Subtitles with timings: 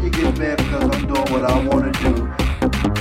[0.00, 2.24] You get mad because I'm doing what I want to do?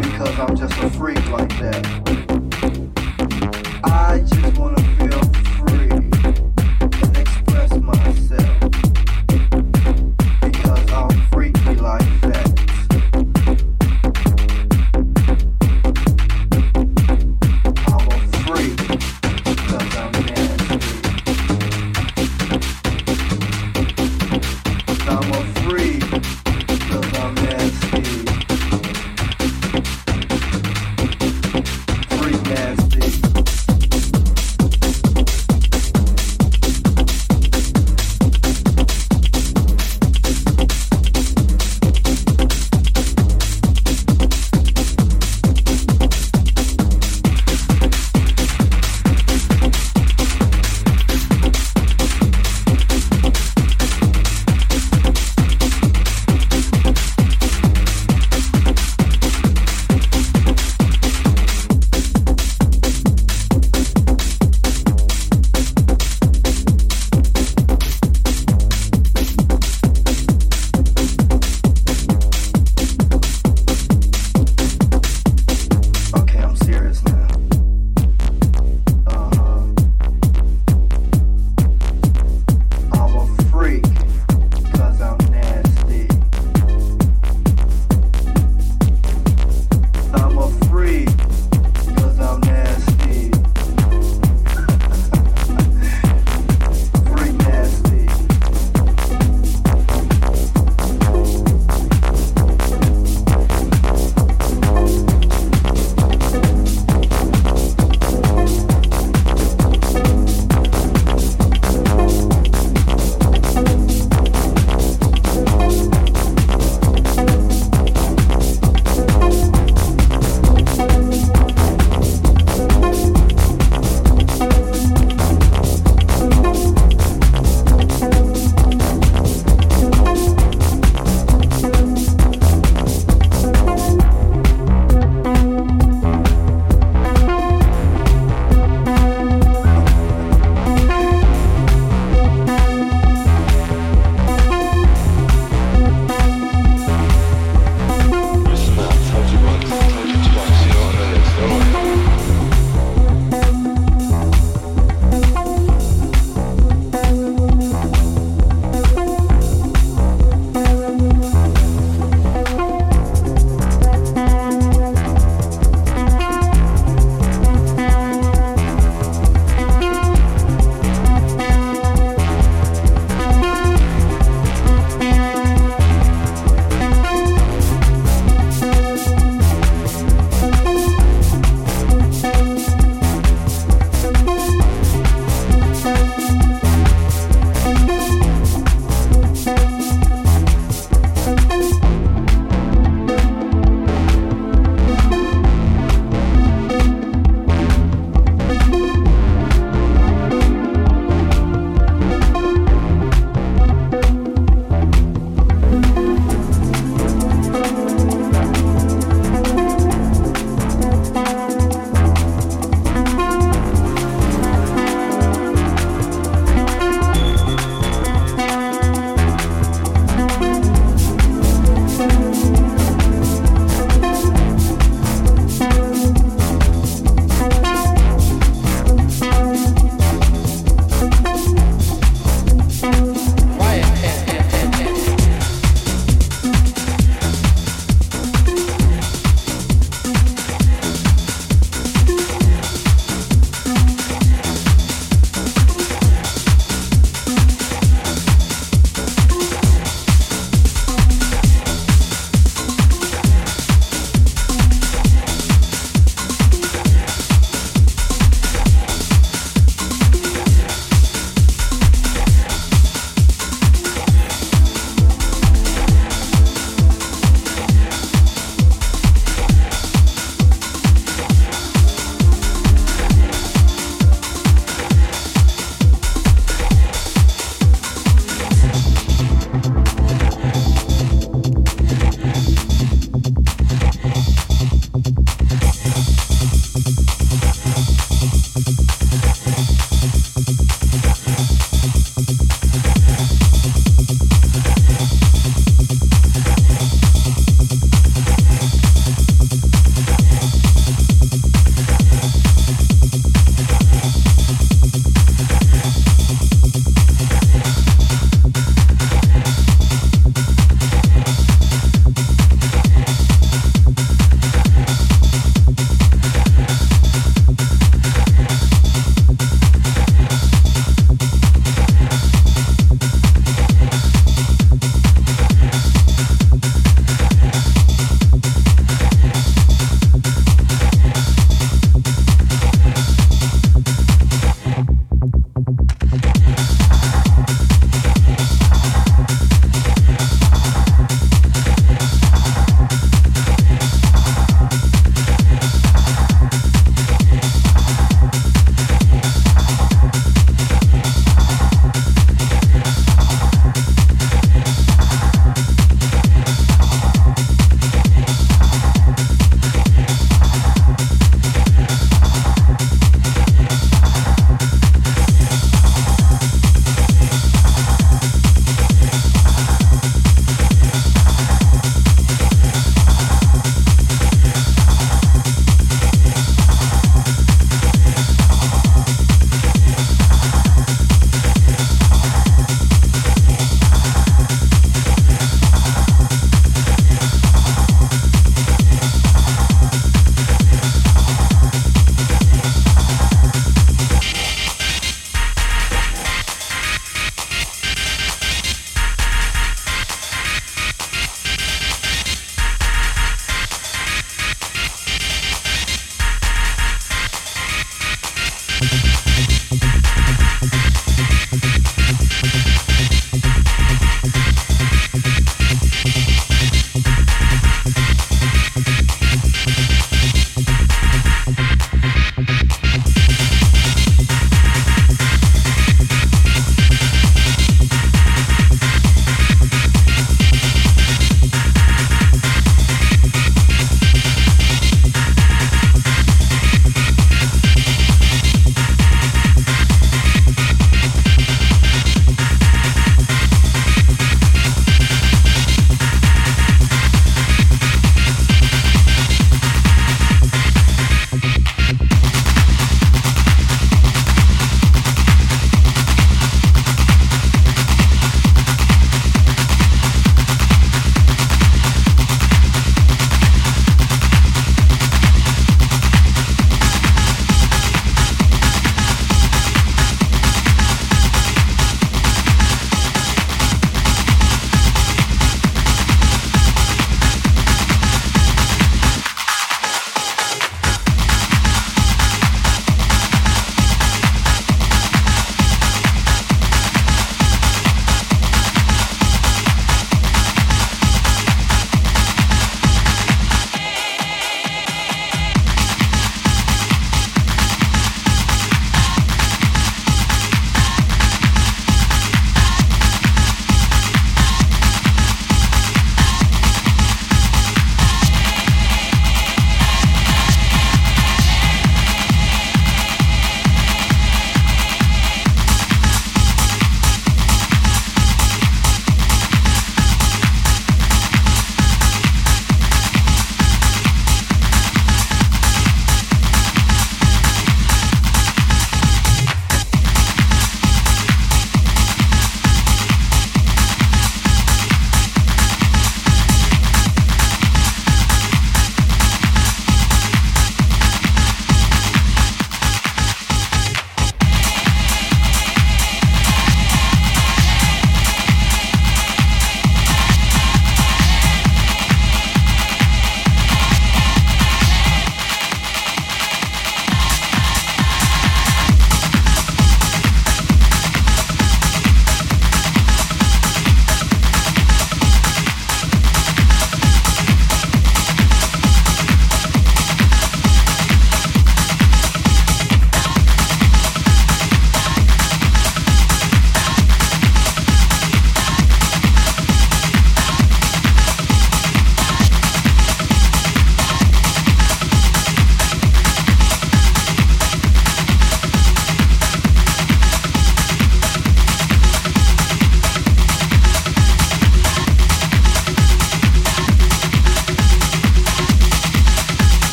[0.00, 2.07] Because I'm just a freak like that.